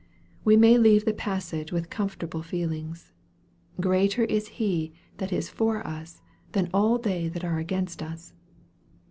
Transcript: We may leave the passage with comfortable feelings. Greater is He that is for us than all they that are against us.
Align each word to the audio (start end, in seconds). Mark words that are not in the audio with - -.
We 0.43 0.57
may 0.57 0.79
leave 0.79 1.05
the 1.05 1.13
passage 1.13 1.71
with 1.71 1.91
comfortable 1.91 2.41
feelings. 2.41 3.13
Greater 3.79 4.23
is 4.23 4.47
He 4.57 4.93
that 5.17 5.31
is 5.31 5.47
for 5.47 5.85
us 5.85 6.23
than 6.53 6.71
all 6.73 6.97
they 6.97 7.27
that 7.27 7.43
are 7.45 7.59
against 7.59 8.01
us. 8.01 8.33